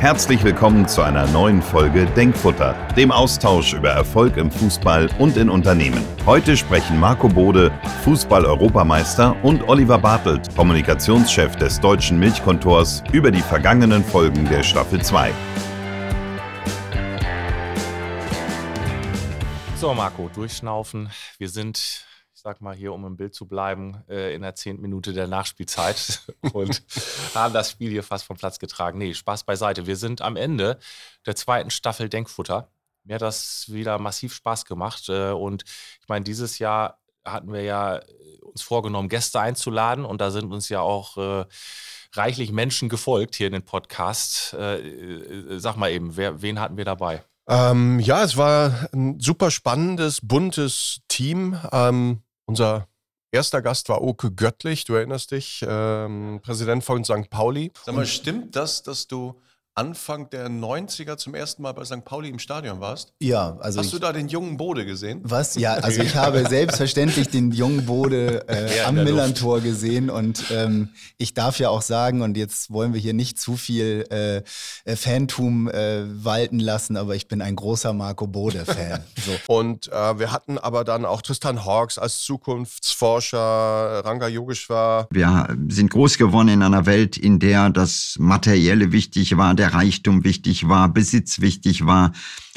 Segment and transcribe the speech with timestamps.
[0.00, 5.50] Herzlich willkommen zu einer neuen Folge Denkfutter, dem Austausch über Erfolg im Fußball und in
[5.50, 6.00] Unternehmen.
[6.24, 7.72] Heute sprechen Marco Bode,
[8.04, 15.32] Fußball-Europameister, und Oliver Bartelt, Kommunikationschef des deutschen Milchkontors, über die vergangenen Folgen der Staffel 2.
[19.74, 21.10] So, Marco, durchschnaufen.
[21.38, 22.06] Wir sind
[22.48, 26.22] sag mal hier, um im Bild zu bleiben, äh, in der zehnten Minute der Nachspielzeit
[26.54, 26.82] und
[27.34, 28.96] haben das Spiel hier fast vom Platz getragen.
[28.96, 29.86] Nee, Spaß beiseite.
[29.86, 30.78] Wir sind am Ende
[31.26, 32.70] der zweiten Staffel Denkfutter.
[33.04, 35.10] Mir hat das wieder massiv Spaß gemacht.
[35.10, 35.64] Äh, und
[36.00, 38.02] ich meine, dieses Jahr hatten wir ja äh,
[38.40, 41.44] uns vorgenommen, Gäste einzuladen und da sind uns ja auch äh,
[42.14, 44.54] reichlich Menschen gefolgt hier in den Podcast.
[44.54, 47.22] Äh, sag mal eben, wer, wen hatten wir dabei?
[47.46, 51.58] Ähm, ja, es war ein super spannendes, buntes Team.
[51.72, 52.88] Ähm, unser
[53.30, 57.28] erster Gast war Oke Göttlich, du erinnerst dich, ähm, Präsident von St.
[57.30, 57.70] Pauli.
[57.84, 59.40] Sag mal, stimmt das, dass du
[59.78, 62.04] Anfang der 90er zum ersten Mal bei St.
[62.04, 63.12] Pauli im Stadion warst?
[63.20, 63.78] Ja, also.
[63.78, 65.20] Hast ich, du da den jungen Bode gesehen?
[65.22, 65.54] Was?
[65.54, 71.32] Ja, also ich habe selbstverständlich den jungen Bode äh, am Millantor gesehen und ähm, ich
[71.32, 74.38] darf ja auch sagen, und jetzt wollen wir hier nicht zu viel äh,
[74.84, 79.04] äh Fantum äh, walten lassen, aber ich bin ein großer Marco Bode-Fan.
[79.18, 79.32] So.
[79.54, 85.08] und äh, wir hatten aber dann auch Tristan Hawks als Zukunftsforscher, Ranga Yogeshwar.
[85.10, 90.24] Wir sind groß geworden in einer Welt, in der das Materielle wichtig war, der Reichtum
[90.24, 92.12] wichtig war, Besitz wichtig war.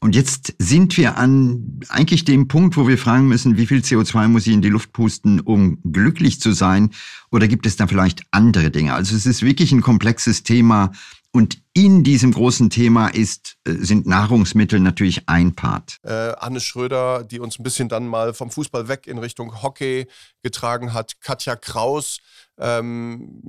[0.00, 4.28] Und jetzt sind wir an eigentlich dem Punkt, wo wir fragen müssen, wie viel CO2
[4.28, 6.90] muss ich in die Luft pusten, um glücklich zu sein?
[7.30, 8.92] Oder gibt es da vielleicht andere Dinge?
[8.92, 10.92] Also es ist wirklich ein komplexes Thema.
[11.36, 15.98] Und in diesem großen Thema ist, äh, sind Nahrungsmittel natürlich ein Part.
[16.02, 20.06] Äh, Anne Schröder, die uns ein bisschen dann mal vom Fußball weg in Richtung Hockey
[20.42, 21.20] getragen hat.
[21.20, 22.20] Katja Kraus,
[22.56, 23.42] ähm,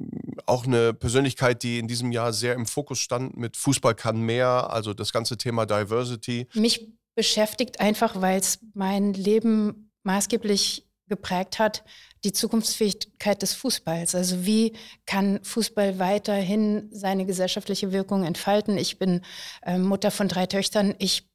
[0.45, 4.69] auch eine Persönlichkeit, die in diesem Jahr sehr im Fokus stand mit Fußball kann mehr,
[4.69, 6.45] also das ganze Thema Diversity.
[6.55, 11.83] Mich beschäftigt einfach, weil es mein Leben maßgeblich geprägt hat,
[12.23, 14.15] die Zukunftsfähigkeit des Fußballs.
[14.15, 14.73] Also wie
[15.05, 18.77] kann Fußball weiterhin seine gesellschaftliche Wirkung entfalten?
[18.77, 19.21] Ich bin
[19.63, 20.95] äh, Mutter von drei Töchtern.
[20.99, 21.29] Ich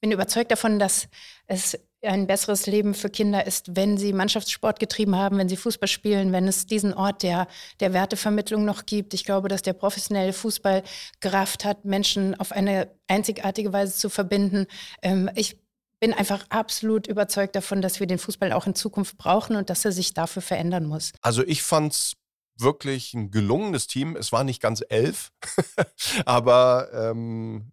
[0.00, 1.08] bin überzeugt davon, dass
[1.46, 5.88] es ein besseres Leben für Kinder ist, wenn sie Mannschaftssport getrieben haben, wenn sie Fußball
[5.88, 7.48] spielen, wenn es diesen Ort der,
[7.80, 9.14] der Wertevermittlung noch gibt.
[9.14, 10.84] Ich glaube, dass der professionelle Fußball
[11.20, 14.66] Kraft hat, Menschen auf eine einzigartige Weise zu verbinden.
[15.02, 15.56] Ähm, ich
[16.00, 19.84] bin einfach absolut überzeugt davon, dass wir den Fußball auch in Zukunft brauchen und dass
[19.84, 21.12] er sich dafür verändern muss.
[21.22, 22.14] Also ich fand's
[22.56, 24.16] wirklich ein gelungenes Team.
[24.16, 25.30] Es war nicht ganz elf,
[26.24, 27.72] aber ähm,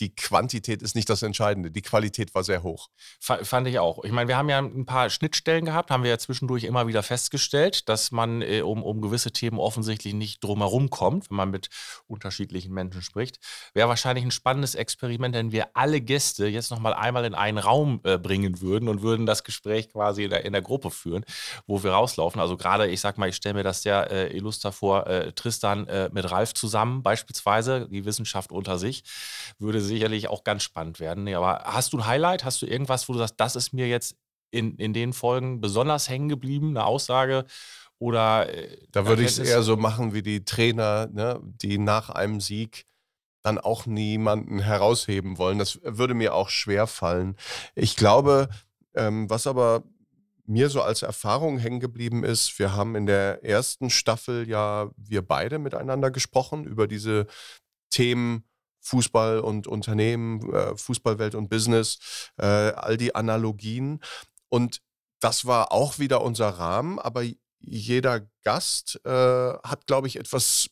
[0.00, 1.70] die Quantität ist nicht das Entscheidende.
[1.70, 2.88] Die Qualität war sehr hoch.
[3.20, 4.04] Fand ich auch.
[4.04, 7.02] Ich meine, wir haben ja ein paar Schnittstellen gehabt, haben wir ja zwischendurch immer wieder
[7.02, 11.68] festgestellt, dass man äh, um, um gewisse Themen offensichtlich nicht drumherum kommt, wenn man mit
[12.06, 13.38] unterschiedlichen Menschen spricht.
[13.72, 18.00] Wäre wahrscheinlich ein spannendes Experiment, wenn wir alle Gäste jetzt nochmal einmal in einen Raum
[18.04, 21.24] äh, bringen würden und würden das Gespräch quasi in der, in der Gruppe führen,
[21.66, 22.40] wo wir rauslaufen.
[22.40, 25.86] Also gerade, ich sag mal, ich stelle mir das sehr äh, illuster vor, äh, Tristan
[25.88, 29.04] äh, mit Ralf zusammen beispielsweise, die Wissenschaft unter sich,
[29.58, 31.24] würde sicherlich auch ganz spannend werden.
[31.24, 32.44] Nee, aber hast du ein Highlight?
[32.44, 34.16] Hast du irgendwas, wo du sagst, das ist mir jetzt
[34.50, 37.44] in, in den Folgen besonders hängen geblieben, eine Aussage?
[37.98, 42.10] Oder äh, da würde ich es eher so machen wie die Trainer, ne, die nach
[42.10, 42.84] einem Sieg
[43.42, 45.58] dann auch niemanden herausheben wollen.
[45.58, 47.36] Das würde mir auch schwer fallen.
[47.74, 48.48] Ich glaube,
[48.94, 49.84] ähm, was aber
[50.46, 55.22] mir so als Erfahrung hängen geblieben ist, wir haben in der ersten Staffel ja wir
[55.22, 57.26] beide miteinander gesprochen über diese
[57.90, 58.44] Themen
[58.86, 61.98] Fußball und Unternehmen, äh, Fußballwelt und Business,
[62.38, 64.00] äh, all die Analogien.
[64.48, 64.80] Und
[65.20, 67.24] das war auch wieder unser Rahmen, aber
[67.58, 70.68] jeder Gast äh, hat, glaube ich, etwas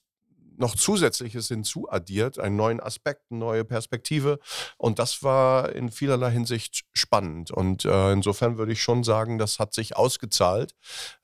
[0.56, 4.38] noch Zusätzliches hinzuaddiert, einen neuen Aspekt, eine neue Perspektive.
[4.76, 7.50] Und das war in vielerlei Hinsicht spannend.
[7.50, 10.76] Und äh, insofern würde ich schon sagen, das hat sich ausgezahlt.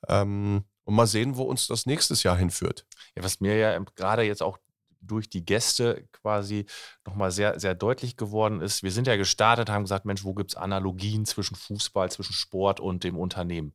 [0.08, 2.84] Ähm, und mal sehen, wo uns das nächstes Jahr hinführt.
[3.14, 4.58] Ja, was mir ja gerade jetzt auch
[5.00, 6.66] durch die Gäste quasi
[7.06, 8.82] nochmal sehr, sehr deutlich geworden ist.
[8.82, 12.80] Wir sind ja gestartet, haben gesagt, Mensch, wo gibt es Analogien zwischen Fußball, zwischen Sport
[12.80, 13.74] und dem Unternehmen?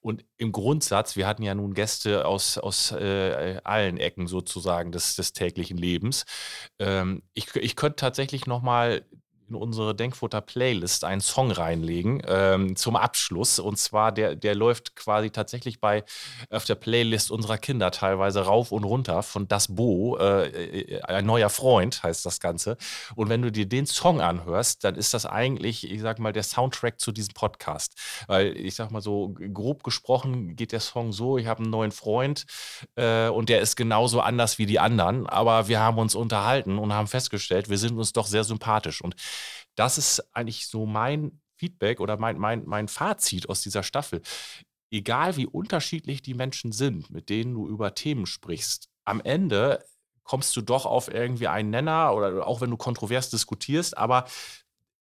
[0.00, 5.16] Und im Grundsatz, wir hatten ja nun Gäste aus, aus äh, allen Ecken sozusagen des,
[5.16, 6.24] des täglichen Lebens.
[6.78, 9.04] Ähm, ich, ich könnte tatsächlich nochmal
[9.48, 13.58] in unsere Denkfutter-Playlist einen Song reinlegen ähm, zum Abschluss.
[13.58, 16.04] Und zwar, der, der läuft quasi tatsächlich bei
[16.50, 20.16] auf der Playlist unserer Kinder teilweise rauf und runter von Das Bo.
[20.18, 22.76] Äh, äh, ein neuer Freund heißt das Ganze.
[23.14, 26.42] Und wenn du dir den Song anhörst, dann ist das eigentlich, ich sag mal, der
[26.42, 27.94] Soundtrack zu diesem Podcast.
[28.26, 31.92] Weil ich sag mal so, grob gesprochen geht der Song so: Ich habe einen neuen
[31.92, 32.46] Freund
[32.96, 35.26] äh, und der ist genauso anders wie die anderen.
[35.26, 39.00] Aber wir haben uns unterhalten und haben festgestellt, wir sind uns doch sehr sympathisch.
[39.00, 39.14] Und
[39.74, 44.22] das ist eigentlich so mein Feedback oder mein, mein, mein Fazit aus dieser Staffel.
[44.90, 49.84] Egal wie unterschiedlich die Menschen sind, mit denen du über Themen sprichst, am Ende
[50.24, 54.26] kommst du doch auf irgendwie einen Nenner oder auch wenn du kontrovers diskutierst, aber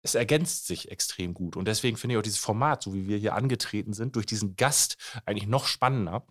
[0.03, 1.57] es ergänzt sich extrem gut.
[1.57, 4.55] Und deswegen finde ich auch dieses Format, so wie wir hier angetreten sind, durch diesen
[4.55, 6.27] Gast eigentlich noch spannender,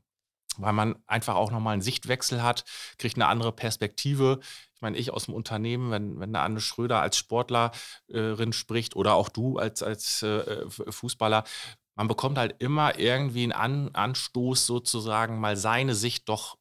[0.59, 2.65] weil man einfach auch nochmal einen Sichtwechsel hat,
[2.99, 4.39] kriegt eine andere Perspektive
[4.85, 9.29] meine, ich aus dem Unternehmen, wenn, wenn eine Anne Schröder als Sportlerin spricht oder auch
[9.29, 11.45] du als, als äh, Fußballer,
[11.97, 16.57] man bekommt halt immer irgendwie einen An Anstoß sozusagen, mal seine Sicht doch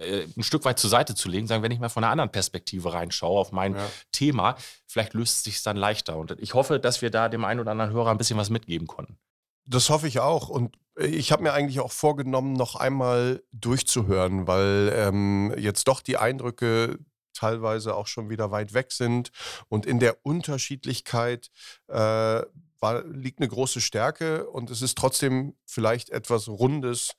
[0.00, 2.32] äh, ein Stück weit zur Seite zu legen, sagen, wenn ich mal von einer anderen
[2.32, 3.90] Perspektive reinschaue auf mein ja.
[4.12, 4.56] Thema,
[4.86, 6.16] vielleicht löst es sich dann leichter.
[6.16, 8.86] Und ich hoffe, dass wir da dem einen oder anderen Hörer ein bisschen was mitgeben
[8.86, 9.18] konnten.
[9.66, 10.48] Das hoffe ich auch.
[10.48, 16.16] Und ich habe mir eigentlich auch vorgenommen, noch einmal durchzuhören, weil ähm, jetzt doch die
[16.16, 16.98] Eindrücke
[17.40, 19.30] teilweise auch schon wieder weit weg sind.
[19.68, 21.50] Und in der Unterschiedlichkeit
[21.88, 21.94] äh,
[22.80, 27.16] war, liegt eine große Stärke und es ist trotzdem vielleicht etwas Rundes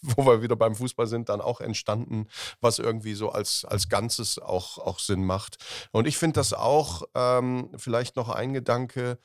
[0.02, 2.28] wo wir wieder beim Fußball sind, dann auch entstanden,
[2.60, 5.56] was irgendwie so als, als Ganzes auch, auch Sinn macht.
[5.90, 9.18] Und ich finde das auch, ähm, vielleicht noch ein Gedanke,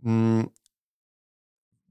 [0.00, 0.50] mh, hm,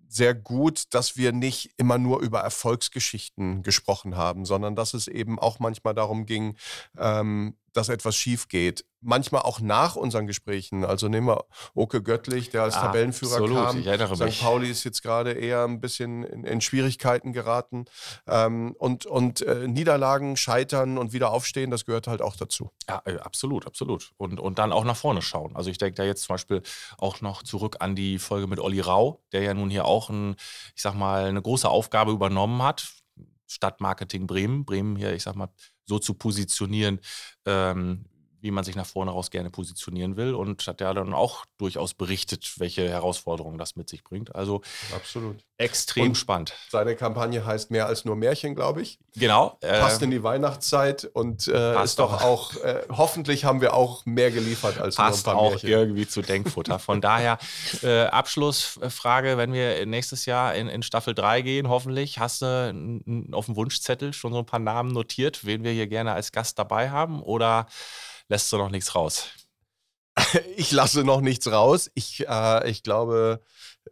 [0.10, 5.38] sehr gut, dass wir nicht immer nur über Erfolgsgeschichten gesprochen haben, sondern dass es eben
[5.40, 6.58] auch manchmal darum ging,
[6.98, 10.84] ähm, dass etwas schief geht manchmal auch nach unseren Gesprächen.
[10.84, 13.80] Also nehmen wir Oke Göttlich, der als ja, Tabellenführer absolut, kam.
[13.80, 14.24] Ich erinnere St.
[14.24, 14.42] Mich.
[14.42, 17.86] Pauli ist jetzt gerade eher ein bisschen in, in Schwierigkeiten geraten.
[18.28, 22.72] Ähm, und und äh, Niederlagen, Scheitern und wieder aufstehen, das gehört halt auch dazu.
[22.88, 24.12] Ja, äh, absolut, absolut.
[24.18, 25.56] Und, und dann auch nach vorne schauen.
[25.56, 26.62] Also ich denke da jetzt zum Beispiel
[26.98, 30.36] auch noch zurück an die Folge mit Olli Rau, der ja nun hier auch ein,
[30.76, 32.88] ich sag mal, eine große Aufgabe übernommen hat.
[33.50, 35.50] Stadtmarketing Bremen, Bremen hier, ich sag mal,
[35.86, 37.00] so zu positionieren,
[37.46, 38.06] ähm,
[38.42, 41.94] wie man sich nach vorne raus gerne positionieren will und hat ja dann auch durchaus
[41.94, 44.36] berichtet, welche Herausforderungen das mit sich bringt.
[44.36, 44.62] Also
[44.96, 46.54] absolut extrem und spannend.
[46.70, 48.98] Seine Kampagne heißt mehr als nur Märchen, glaube ich.
[49.16, 49.58] Genau.
[49.62, 54.06] Äh, passt in die Weihnachtszeit und äh, ist doch auch, äh, hoffentlich haben wir auch
[54.06, 55.70] mehr geliefert als passt nur ein paar auch Märchen.
[55.70, 56.80] irgendwie zu Denkfutter.
[56.80, 57.38] Von daher
[57.84, 63.46] äh, Abschlussfrage, wenn wir nächstes Jahr in, in Staffel 3 gehen, hoffentlich hast du auf
[63.46, 66.90] dem Wunschzettel schon so ein paar Namen notiert, wen wir hier gerne als Gast dabei
[66.90, 67.68] haben oder
[68.30, 69.30] lässt du noch nichts raus?
[70.58, 71.90] Ich lasse noch nichts raus.
[71.94, 73.42] Ich, äh, ich glaube,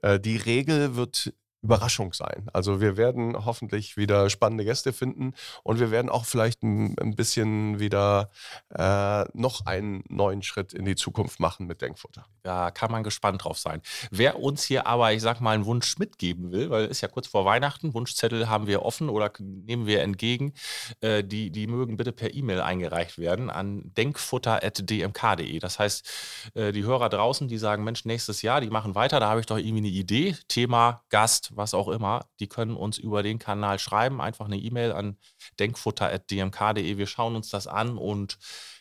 [0.01, 2.47] äh, die Regel wird Überraschung sein.
[2.53, 5.33] Also wir werden hoffentlich wieder spannende Gäste finden
[5.63, 8.29] und wir werden auch vielleicht ein, ein bisschen wieder
[8.69, 12.25] äh, noch einen neuen Schritt in die Zukunft machen mit Denkfutter.
[12.43, 13.81] Da kann man gespannt drauf sein.
[14.11, 17.07] Wer uns hier aber, ich sag mal, einen Wunsch mitgeben will, weil es ist ja
[17.07, 20.53] kurz vor Weihnachten, Wunschzettel haben wir offen oder nehmen wir entgegen,
[21.01, 25.59] äh, die, die mögen bitte per E-Mail eingereicht werden an denkfutter.dmk.de.
[25.59, 29.29] Das heißt, äh, die Hörer draußen, die sagen, Mensch, nächstes Jahr, die machen weiter, da
[29.29, 33.23] habe ich doch irgendwie eine Idee, Thema, Gast, was auch immer, die können uns über
[33.23, 34.21] den Kanal schreiben.
[34.21, 35.17] Einfach eine E-Mail an
[35.59, 36.97] denkfutter.dmk.de.
[36.97, 38.37] Wir schauen uns das an und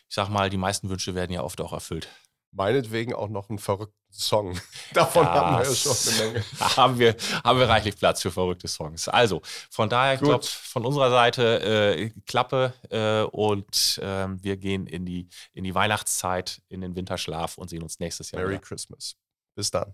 [0.09, 2.07] ich sag mal, die meisten Wünsche werden ja oft auch erfüllt.
[2.51, 4.57] Meinetwegen auch noch einen verrückten Song.
[4.93, 6.45] Davon das haben wir ja schon eine Menge.
[6.77, 9.09] haben, wir, haben wir reichlich Platz für verrückte Songs.
[9.09, 14.87] Also, von daher, ich glaube, von unserer Seite äh, Klappe äh, und äh, wir gehen
[14.87, 18.41] in die, in die Weihnachtszeit, in den Winterschlaf und sehen uns nächstes Jahr.
[18.41, 18.61] Merry wieder.
[18.61, 19.15] Christmas.
[19.55, 19.93] Bis dann.